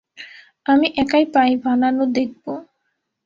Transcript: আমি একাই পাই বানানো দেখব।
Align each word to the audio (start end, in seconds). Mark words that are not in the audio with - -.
আমি 0.65 0.87
একাই 0.95 1.25
পাই 1.33 1.51
বানানো 1.63 2.03
দেখব। 2.13 2.45